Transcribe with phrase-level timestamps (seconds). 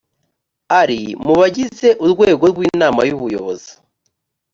[0.81, 3.71] ari mu bagize urwego rw ‘inama y ‘ubuyobozi.